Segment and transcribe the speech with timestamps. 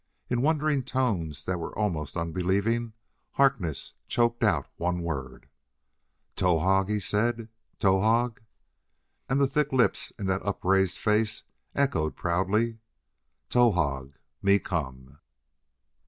[0.31, 2.93] In wondering tones that were almost unbelieving,
[3.33, 5.47] Harkness choked out one word.
[6.35, 7.49] "Towahg!" he said.
[7.79, 8.39] "Towahg!"
[9.29, 11.43] And the thick lips in that upraised face
[11.75, 12.79] echoed proudly:
[13.47, 14.15] "Towahg!
[14.41, 15.19] Me come!"